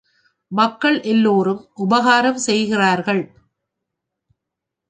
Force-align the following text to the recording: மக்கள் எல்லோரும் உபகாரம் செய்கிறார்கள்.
மக்கள் 0.51 1.01
எல்லோரும் 1.01 1.61
உபகாரம் 1.75 2.37
செய்கிறார்கள். 2.37 3.23